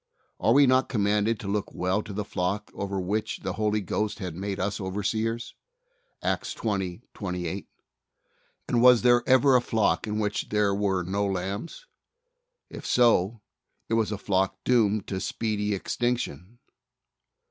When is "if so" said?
12.67-13.41